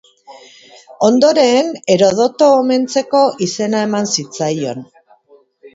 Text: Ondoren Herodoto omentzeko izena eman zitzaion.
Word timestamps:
Ondoren 1.09 1.69
Herodoto 1.97 2.49
omentzeko 2.63 3.23
izena 3.51 3.87
eman 3.91 4.13
zitzaion. 4.19 4.85